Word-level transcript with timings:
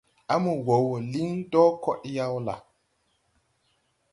À 0.33 0.35
mo 0.43 0.51
wɔɔ 0.65 0.83
wɔ 0.89 0.97
liŋ 1.11 1.29
dɔɔ 1.51 1.69
kɔɗyaw 1.83 2.33
la? 2.47 2.55